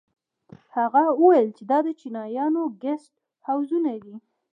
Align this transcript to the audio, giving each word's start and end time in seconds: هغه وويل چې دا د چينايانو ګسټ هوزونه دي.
هغه 0.77 1.03
وويل 1.21 1.47
چې 1.57 1.63
دا 1.69 1.77
د 1.85 1.87
چينايانو 1.99 2.61
ګسټ 2.83 3.13
هوزونه 3.47 3.91
دي. 4.03 4.15